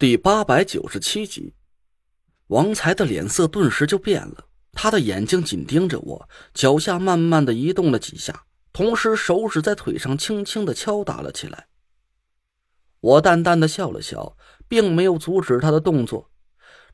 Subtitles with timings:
[0.00, 1.54] 第八百九十七集，
[2.46, 11.66] 王才的脸色顿时就变了，他的眼睛紧盯着我，脚下慢慢的移动了几下，同时手指在腿上轻轻的敲打了起来。
[13.00, 14.36] 我淡淡的笑了笑，
[14.68, 16.30] 并没有阻止他的动作，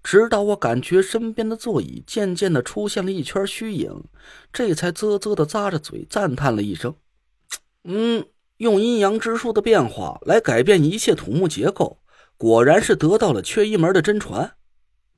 [0.03, 4.05] 直到我感觉身边的座椅渐渐的出现了一圈虚影，
[4.51, 6.97] 这才啧啧的咂着嘴赞叹了一声
[7.85, 8.25] ：“嗯，
[8.57, 12.01] 用阴阳之术的变化来改变一切土木结构。”
[12.37, 14.55] 果然是得到了缺一门的真传，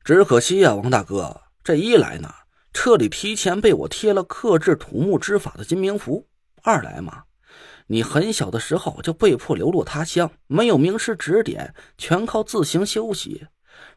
[0.05, 2.29] 只可惜呀，王大哥，这一来呢，
[2.73, 6.27] 彻底提前被我贴了克制土木之法的金明符；
[6.63, 7.25] 二来嘛，
[7.87, 13.47] 你很小的时候就被迫流落他乡，没有名师指点，全靠自行修习，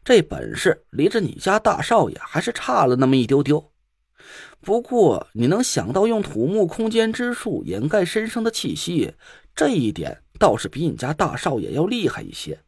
[0.02, 3.70] 这本事离着你家大少爷还是差了那么一丢丢。
[4.62, 9.14] 不过，你能想到用土木空间之术掩盖身上的气息，
[9.54, 12.60] 这一点倒是比你家大少爷要厉害一些。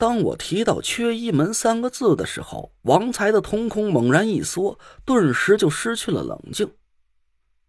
[0.00, 6.72] 当我提到“缺一门”三个字的时候，王才的瞳孔猛然一缩，顿时就失去了冷静。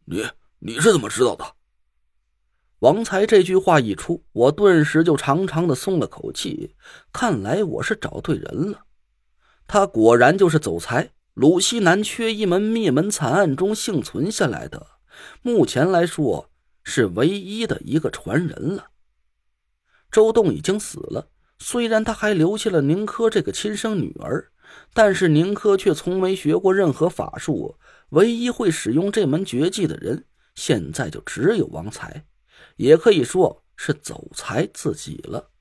[0.06, 0.26] 你
[0.60, 1.44] 你是怎么知道的？
[2.80, 6.74] 王才这句话一出，我顿时就长长的松了口气。
[7.12, 8.86] 看来我是找对人了，
[9.68, 14.88] 他果然就是走财，鲁西南缺一门灭门惨案中幸存下来的，
[15.42, 16.50] 目前来说
[16.82, 18.92] 是唯一的一个传人了。
[20.10, 21.28] 周栋已经死了。
[21.64, 24.52] 虽然他还留下了宁珂这个亲生女儿，
[24.96, 27.78] 但是宁珂却从没学过任何法术，
[28.10, 32.26] 唯一会使用这门绝技的人，现在就只有王才，
[32.78, 35.52] 也可以说是走才自己了。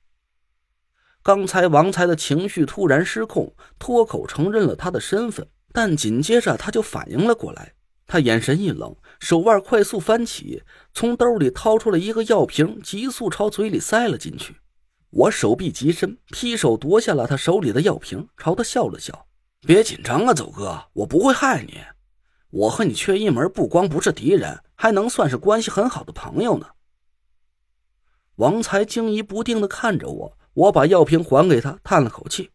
[1.21, 7.75] 刚才王才的情绪突然失控，脱口承认了他的身份，但紧接着他就反应了过来，
[8.07, 10.63] 他眼神一冷，手腕快速翻起，
[10.95, 14.55] 从兜里掏出了一个药瓶，急速朝嘴里塞了进去。
[15.11, 19.27] 我手臂极伸，劈手夺下了他手里的药瓶，朝他笑了笑
[19.61, 21.81] ：“别紧张啊，走哥，我不会害你。
[22.49, 26.67] 我和你缺一门，不光不是敌人，还能算是关系很好的朋友呢。”
[28.35, 32.51] 王才惊疑不定的看着我，我把药瓶还给他，叹了口气：“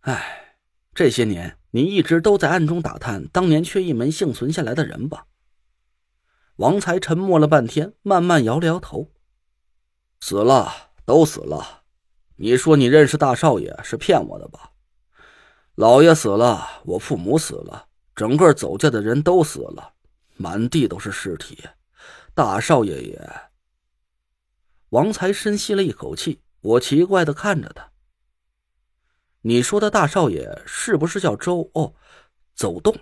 [0.00, 0.56] 哎，
[0.94, 5.26] 这些年你一直都在暗中打探当年缺一门幸存下来的人吧？”
[6.56, 9.12] 王才沉默了半天，慢慢摇了摇头
[10.20, 11.84] ：“死了。”都死了，
[12.34, 14.72] 你说你认识大少爷是骗我的吧？
[15.76, 19.92] 老爷死了，我父母死了，整个走家的人都死了，
[20.36, 21.64] 满地都是尸体。
[22.34, 23.40] 大少爷也……
[24.88, 27.92] 王才深吸了一口气，我奇怪的看着他。
[29.42, 31.70] 你说的大少爷是不是叫周？
[31.74, 31.94] 哦，
[32.56, 32.96] 走动。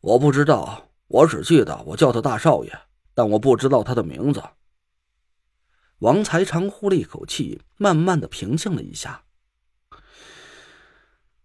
[0.00, 2.72] 我不知道，我只记得我叫他大少爷，
[3.12, 4.40] 但我不知道他的名字。
[6.04, 9.22] 王才长呼了一口气，慢慢的平静了一下。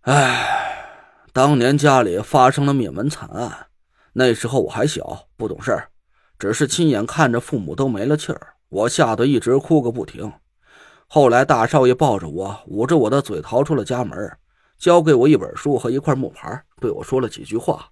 [0.02, 3.68] 唉，当年家里发生了灭门惨案，
[4.12, 5.82] 那时候我还小，不懂事
[6.38, 10.30] 只是亲眼看着父母都没了气儿，我吓得一直哭个不停。
[11.08, 14.38] 后来大少爷抱着我，捂着我的嘴逃出了家门，
[14.78, 17.92] 交给我一本书和一块木牌，对我说了几句话。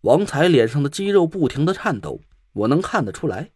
[0.00, 2.22] 王才脸上的肌肉不停的颤抖，
[2.54, 3.50] 我能看得出来。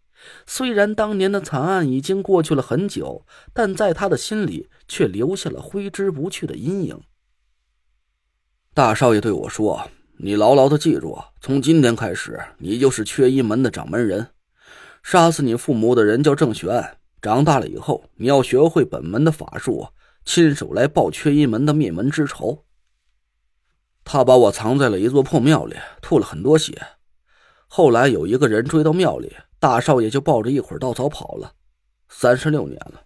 [0.46, 7.00] 虽然当年的惨案已经过去了很久，但在他的心里却留下了挥之不去的阴影。
[8.74, 14.28] 大少爷对我说：“你牢牢的记住，从今天开始，你就是缺一门的掌门人。
[15.02, 16.98] 杀死你父母的人叫郑玄。
[17.22, 19.88] 长大了以后，你要学会本门的法术，
[20.24, 22.64] 亲手来报缺一门的灭门之仇。”
[24.04, 26.80] 他把我藏在了一座破庙里，吐了很多血。
[27.72, 29.32] 后来有一个人追到庙里。
[29.60, 31.52] 大少爷就抱着一捆稻草跑了，
[32.08, 33.04] 三十六年了。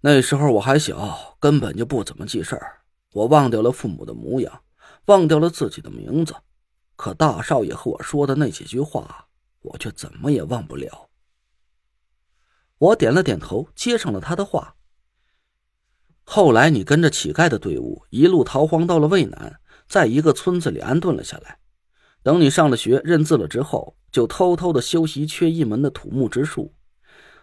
[0.00, 2.80] 那时候我还小，根本就不怎么记事儿。
[3.12, 4.62] 我忘掉了父母的模样，
[5.04, 6.34] 忘掉了自己的名字，
[6.96, 9.26] 可大少爷和我说的那几句话，
[9.60, 11.10] 我却怎么也忘不了。
[12.78, 14.76] 我点了点头，接上了他的话。
[16.24, 21.58] 后来你跟着乞丐的队伍一路逃荒到了渭南，在一个村子里安顿了下来。
[22.24, 23.96] 等你上了学，认字了之后。
[24.14, 26.72] 就偷偷的修习缺一门的土木之术，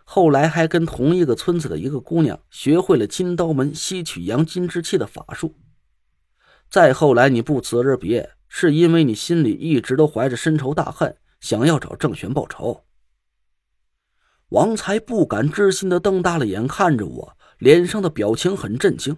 [0.05, 5.53] 后来还跟同一个村子的一个姑娘学会了金刀门吸取阳金之气的法术。
[6.69, 12.85] 再后来，你不辞而别，是因为你心里一直都怀着深仇大恨，想要找郑玄报仇。
[14.47, 19.17] 王才不敢置信的瞪大了眼看着我，脸上的表情很震惊。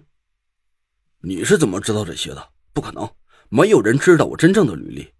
[1.20, 2.48] 你是怎么知道这些的？
[2.72, 3.08] 不可能，
[3.48, 5.13] 没有人知道我真正的履历。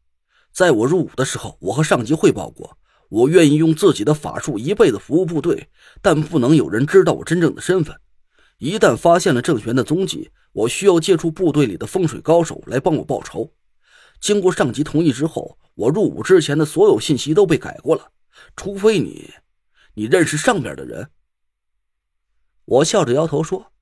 [0.54, 2.78] 在我入伍的时候，我和上级汇报过，
[3.08, 5.68] 我愿意用自己的法术一辈子服务部队，
[6.00, 8.00] 但不能有人知道我真正的身份。
[8.58, 13.52] 一旦发现了郑玄的踪迹，我需要借助部队里的风水高手来帮我报仇。
[14.20, 18.12] 经过上级同意之后，我入伍之前的所有信息都被改过了，
[18.54, 19.34] 除非你，
[19.94, 21.10] 你认识上边的人。
[22.64, 23.72] 我笑着摇头说：“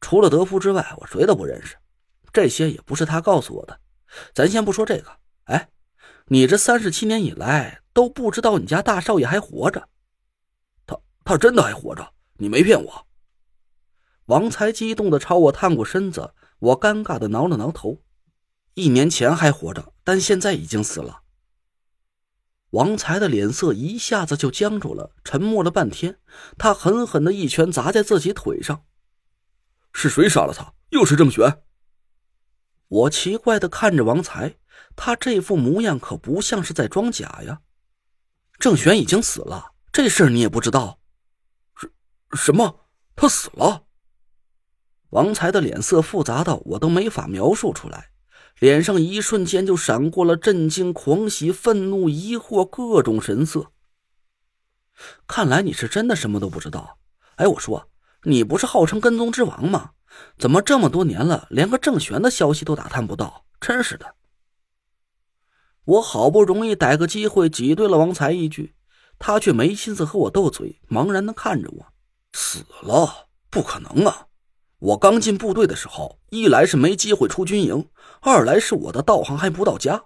[0.00, 1.76] 除了德福之外，我谁都不认识。
[2.32, 3.78] 这些也不是他告诉我的。
[4.34, 5.10] 咱先不说这个，
[5.48, 5.68] 哎，
[6.28, 9.88] 你这三十七年以来都不知道你家大少爷还活着？
[10.86, 12.14] 他他真的还活着？
[12.38, 13.06] 你没骗我？”
[14.26, 18.02] 王才激动的朝我探过身子，我尴尬的挠了挠头。
[18.74, 21.22] 一年前还活着，但现在已经死了。
[22.70, 26.20] 王才的脸色一下子就僵住了，沉默了半天，
[26.58, 28.84] 他狠狠的一拳砸在自己腿上。
[29.94, 30.74] 是谁杀了他？
[30.90, 31.62] 又是郑玄。
[32.88, 34.56] 我奇怪的看着王才，
[34.96, 37.60] 他这副模样可不像是在装假呀。
[38.58, 40.98] 郑玄已经死了，这事儿你也不知道？
[41.76, 41.90] 什
[42.32, 42.86] 什么？
[43.14, 43.84] 他死了？
[45.10, 48.10] 王才的脸色复杂到我都没法描述出来，
[48.58, 53.72] 脸上一瞬间就闪过了震惊、狂喜、愤怒、疑惑各种神色。
[55.26, 56.98] 看来你是真的什么都不知道。
[57.36, 57.88] 哎，我说，
[58.24, 59.92] 你不是号称跟踪之王吗？
[60.36, 63.46] 怎么这么多年了，连个郑玄的消息都打探不到？
[63.60, 64.14] 真是的！
[65.88, 68.74] 我好不容易逮个机会挤兑了王才一句，
[69.18, 71.86] 他却没心思和我斗嘴，茫然的看着我。
[72.34, 73.28] 死了？
[73.48, 74.26] 不可能啊！
[74.80, 77.88] 我刚进部队的时候，一来是没机会出军营，
[78.20, 80.04] 二来是我的道行还不到家。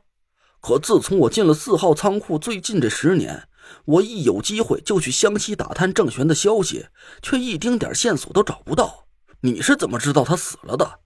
[0.61, 3.49] 可自从我进了四号仓库，最近这十年，
[3.85, 6.87] 我一有机会就去湘西打探郑玄的消息，
[7.21, 9.09] 却一丁点线索都找不到。
[9.41, 11.01] 你是怎么知道他死了的？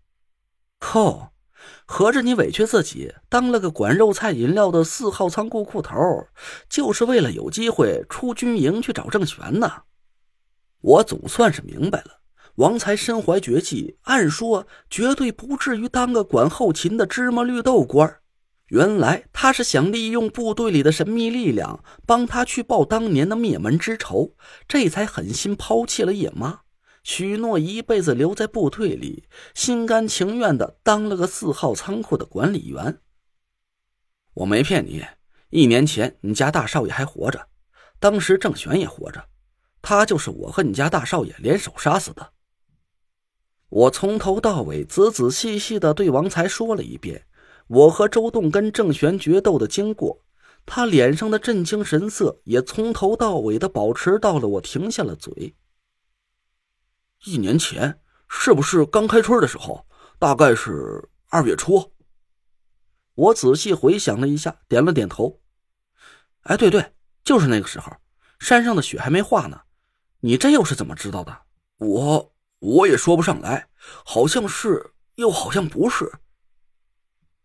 [0.79, 1.33] 靠！
[1.85, 5.95] 合着你委屈自己当了个管肉菜饮料的四号仓库库头，
[6.69, 9.71] 就是为了有机会出军营去找郑玄呢？
[10.81, 12.21] 我总算是明白了。
[12.57, 18.17] 王才身怀绝技，按说绝对不至于当个管后勤的芝麻绿豆官。
[18.69, 24.33] 原来他是想利用部队里的神秘力量，帮他去报当年的灭门之仇，
[24.67, 26.61] 这才狠心抛弃了叶妈，
[27.09, 32.99] 许诺一辈子留在部队里，心甘情愿的当了个四号仓库的管理员。
[34.35, 35.05] 我没骗你，
[35.51, 37.47] 一年前你家大少爷还活着，
[38.01, 39.25] 当时郑玄也活着，
[39.81, 42.33] 他就是我和你家大少爷联手杀死的。
[43.69, 47.25] 我从头到尾仔仔细细的对王才说了一遍
[47.69, 50.25] 我和周栋跟郑玄决斗的经过，
[50.67, 55.55] 他脸上的震惊神色也从头到尾的保持到了我停下了嘴。
[57.27, 59.87] 一年前是不是刚开春的时候？
[60.19, 61.93] 大概是二月初。
[63.15, 65.41] 我仔细回想了一下，点了点头。
[66.43, 66.95] 哎，对对，
[67.25, 67.93] 就是那个时候，
[68.39, 69.63] 山上的雪还没化呢。
[70.21, 71.43] 你这又是怎么知道的？
[71.79, 72.33] 我。
[72.61, 73.69] 我也说不上来，
[74.03, 76.11] 好像是，又好像不是。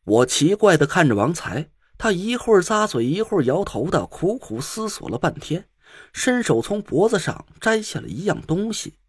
[0.05, 5.67] 我奇怪的看着王才，他一会儿咂嘴，一会儿摇头的，苦苦思索了半天，
[6.13, 8.99] 伸手从脖子上摘下了一样东西。